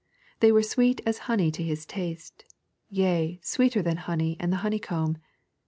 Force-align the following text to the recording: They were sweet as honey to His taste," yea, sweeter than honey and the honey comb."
They 0.39 0.51
were 0.51 0.63
sweet 0.63 0.99
as 1.05 1.19
honey 1.29 1.51
to 1.51 1.61
His 1.61 1.85
taste," 1.85 2.43
yea, 2.89 3.39
sweeter 3.43 3.83
than 3.83 3.97
honey 3.97 4.35
and 4.39 4.51
the 4.51 4.57
honey 4.65 4.79
comb." 4.79 5.19